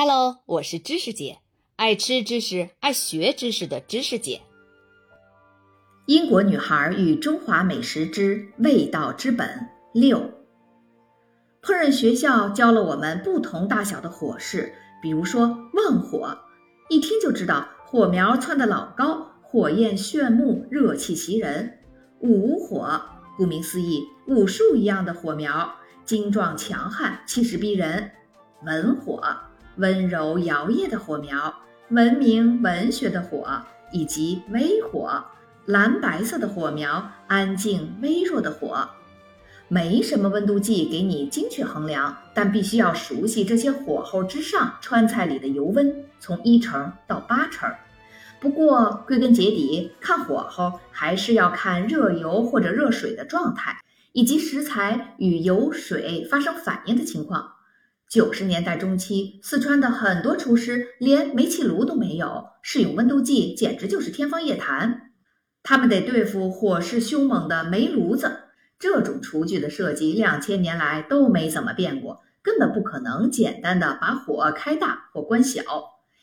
[0.00, 1.38] Hello，我是知识姐，
[1.74, 4.42] 爱吃知识、爱学知识的知识姐。
[6.06, 10.20] 英国女孩与中华美食之味道之本六。
[11.60, 14.72] 烹饪学校教了我们不同大小的火势，
[15.02, 16.38] 比如说旺火，
[16.88, 21.70] 一听就知道火苗窜得老高，火焰炫目，热气袭人；
[22.20, 23.02] 武火，
[23.36, 25.74] 顾名思义，武术一样的火苗，
[26.04, 28.12] 精壮强悍，气势逼人；
[28.64, 29.20] 文火。
[29.78, 31.54] 温柔摇曳的火苗，
[31.90, 35.24] 文明文学的火，以及微火，
[35.66, 38.88] 蓝白色的火苗，安静微弱的火。
[39.68, 47.70] 没什么温度计给你精确衡量，但必须要熟悉这些火候之上川菜里的油温，从一成到八成。
[48.40, 53.78] 不过归根结底，看火候还是要看热油或者热水的状态，
[54.12, 57.52] 以及食材与油水发生反应的情况。
[58.08, 65.10] 九十年代中期，四川的很多厨师连煤气炉都没有，试用温度计简直就是天方夜谭。
[65.62, 68.44] 他们得对付火势凶猛的煤炉子，
[68.78, 75.60] 这种厨具的设计两千年来都没怎么变过，根本不可能简单的把火开大或关小，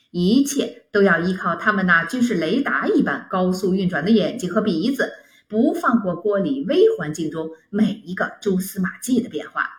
[0.10, 5.14] 一切都要依靠他们那军事雷达一般高速运转的眼睛和鼻子，
[5.48, 9.70] 不放过锅里微环境中每一个蛛丝马迹的变化。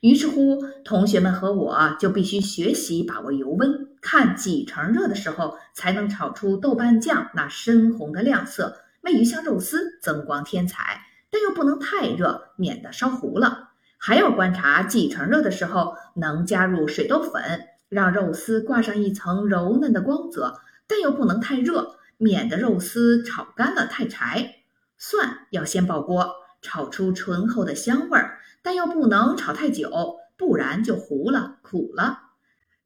[0.00, 13.70] 于是乎，同学们和我就必须学习把握油温，看几成热的时候才能炒出豆瓣酱那深红的亮色，为鱼香肉丝增光添彩，但又不能太热，免得烧糊了。
[13.98, 17.42] 还要观察几成热的时候，能加入水豆粉，
[17.88, 24.54] 让肉丝挂上一层柔嫩的光泽，但又不能太热，免得肉丝炒干了太柴。
[24.96, 28.27] 蒜要先爆锅，炒出醇厚的香味儿。
[28.68, 32.18] 但又不能炒太久，不然就糊了、苦了。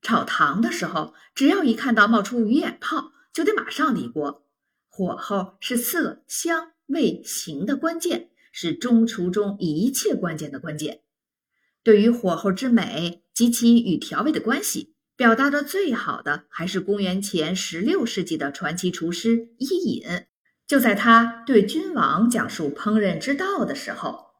[0.00, 4.46] 炒糖的时候，只要一看到冒出鱼眼泡，就得马上离锅。
[4.86, 11.00] 火候是色、香、味、形的关键，是中厨中一切关键的关键。
[11.82, 20.26] 对于火候之美及其与调味的关系，表达的最好的还是公元前十六世纪的传奇厨师伊尹。
[20.64, 24.30] 就在他对君王讲述烹饪之道的时候。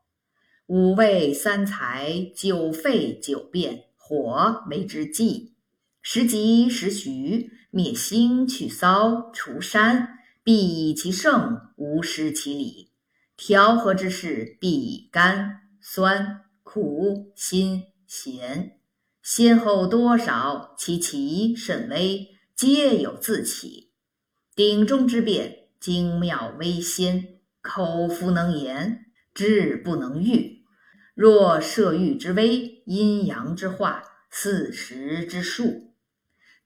[0.75, 5.53] 五味三才，九沸九变，火为之计。
[6.01, 10.09] 时急时徐，灭腥去骚，除膻，
[10.43, 12.89] 必以其盛，无失其理。
[13.37, 18.79] 调和之事，必以甘、酸、苦、辛、咸，
[19.23, 23.91] 先后多少，其奇甚微，皆有自起。
[24.57, 30.62] 鼎中之变，精妙微鲜，口服能言，志不能喻。
[31.15, 35.93] 若摄欲之微，阴阳之化，四时之数，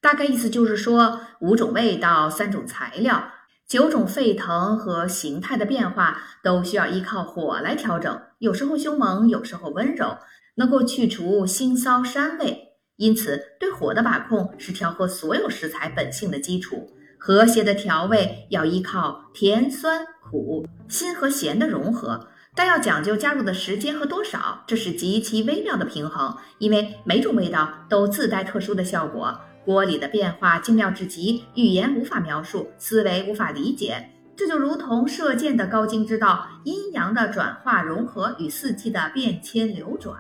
[0.01, 3.33] 大概意思就是说，五种味道、三种材料、
[3.67, 8.23] 九种沸腾和形态的变化，都需要依靠火来调整。
[8.39, 10.19] 有时候凶猛，有时候温柔，
[10.55, 12.63] 能够去除腥臊膻味。
[12.95, 16.93] 因此，对火的把控是调和所有食材本性的基础。
[17.19, 22.29] 和谐的调味要依靠甜、酸、苦、辛和咸的融合。
[22.57, 29.39] 但要讲究加入的时间和多少，这是极其微妙的平衡，因为每种味道都自带特殊的效果。
[29.63, 34.11] 锅里的变化精妙至极，语言无法描述，思维无法理解。
[34.35, 40.17] 这就如同射箭的高精之道，阴阳的转化融合与四季的变迁流转。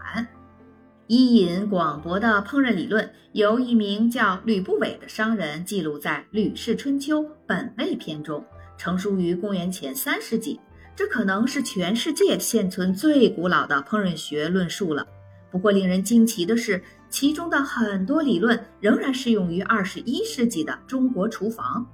[1.06, 8.44] 伊尹广博的烹饪理论，由一名叫吕不韦的商人记录在《吕氏春秋·本味篇》中，
[8.76, 10.60] 成书于公元前三世纪。
[10.96, 15.06] 这可能是全世界现存最古老的烹饪学论述了。
[15.50, 21.86] 不过，令人惊奇的是，其中的很多理论仍然适用于二十一世纪的中国厨房。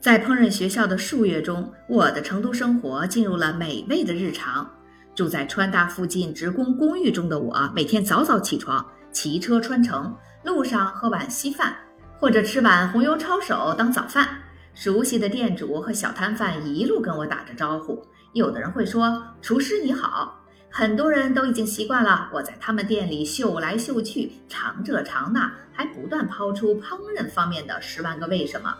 [0.00, 4.68] 在烹饪学校的数月中，我的成都生活进入了美味的日常。
[5.14, 10.14] 住在川大附近职工公寓中的我，每天早早起床，骑车穿城，
[10.44, 11.74] 路上喝碗稀饭，
[12.18, 14.28] 或者吃碗红油抄手当早饭。
[14.74, 18.00] 熟悉的店主和小摊贩一路跟我打着招呼。
[18.36, 28.76] 有的人会说：“厨师你好。”很多人都已经习惯了我在他们店里嗅来嗅去，尝这尝那，还不断抛出烹饪方面的十万个为什么。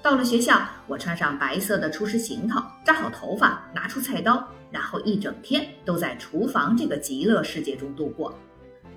[0.00, 8.32] 到了学校，我穿上白色的厨师行头，扎好头发，拿出菜刀，然后一整天都在厨房这个极乐世界中度过。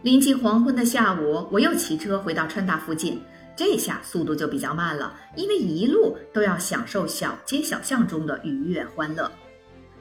[0.03, 3.19] 临近黄昏的下午，我又骑车回到川大附近，
[3.55, 9.31] 这下速度就比较慢了，因为一路都要享受小街小巷中的愉悦欢乐。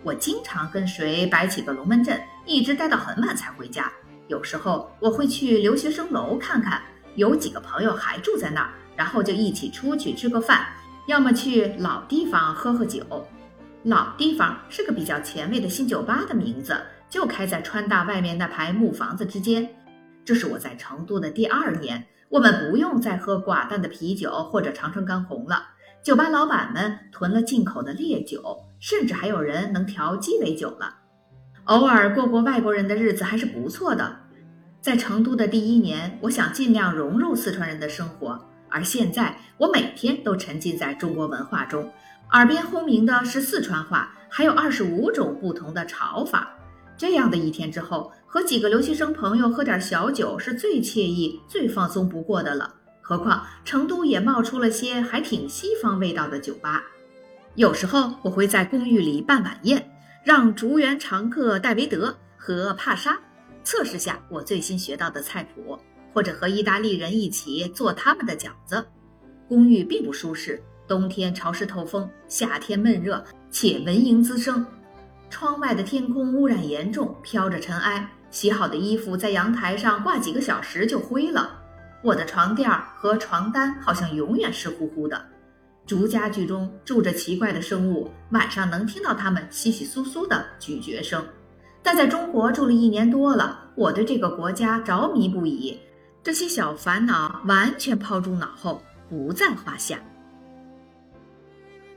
[0.05, 3.91] 我经常跟谁摆起个龙门阵，一直待到很晚才回家。
[4.29, 6.83] 有时候我会去留学生楼看看，
[7.15, 10.67] 有几个朋友还住在那儿，然后就一起出去吃个饭，
[11.07, 13.03] 要么去老地方喝喝酒。
[13.83, 16.79] 老地方是个比较前卫的新酒吧的名字，
[17.09, 19.67] 就开在川大外面那排木房子之间。
[20.23, 25.69] 这是我在成都的第二年，我们不用再喝寡淡的啤酒或者长城干红了。
[26.03, 30.97] 酒吧老板们囤了进口的烈酒，甚至还有人能调鸡尾酒了。
[31.65, 34.15] 偶尔过过外国人的日子还是不错的。
[34.83, 38.39] 在成都的第一年，我想尽量融入四川人的生活，
[38.69, 41.91] 而现在我每天都沉浸在中国文化中。
[42.33, 46.51] 耳边轰鸣的是四川话，还有二十五种不同的炒法。
[46.95, 52.75] 这样的一天之后，和几个留学生朋友喝点小酒是最惬意、最放松不过的了。
[53.01, 56.83] 何况成都也冒出了些还挺西方味道的酒吧。
[57.57, 59.89] 有时候我会在公寓里办晚宴，
[60.25, 63.17] 让竹园常客戴维德和帕莎
[63.63, 65.79] 测试下我最新学到的菜谱，
[66.13, 68.85] 或者和意大利人一起做他们的饺子。
[69.49, 70.61] 公寓并不舒适。
[70.87, 74.67] 冬天潮湿透风，夏天闷热且蚊蝇滋生。
[75.31, 78.11] 窗外的天空污染严重，飘着尘埃。
[78.31, 81.63] 洗好的衣服在阳台上挂几个小时就灰了。
[82.03, 85.25] 我的床垫和床单好像永远湿乎乎的。
[85.87, 91.27] 竹家具中住着奇怪的生物，晚上能听到它们窸窸窣窣的咀嚼声。
[91.83, 95.79] 但在中国住了一年多了，我对这个国家着迷不已，
[96.23, 99.99] 这些小烦恼完全抛诸脑后，不在话下。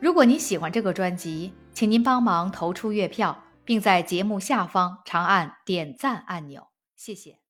[0.01, 6.67] 如果您喜欢这个专辑，请您帮忙投出月票，并在节目下方长按点赞按钮，
[6.97, 7.46] 谢谢。